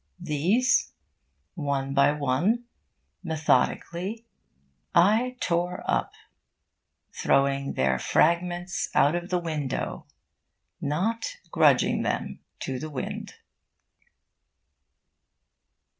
[0.19, 0.93] These,
[1.53, 2.63] one by one,
[3.23, 4.25] methodically,
[4.95, 6.13] I tore up,
[7.11, 10.07] throwing their fragments out of the window,
[10.81, 13.35] not grudging them to the wind.